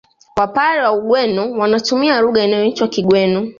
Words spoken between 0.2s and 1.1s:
Wapare wa